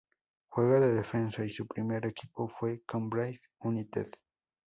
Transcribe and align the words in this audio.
Juega 0.49 0.79
de 0.79 0.93
defensa 0.95 1.45
y 1.45 1.51
su 1.51 1.67
primer 1.67 2.07
equipo 2.07 2.47
fue 2.59 2.81
Cambridge 2.87 3.39
United. 3.59 4.13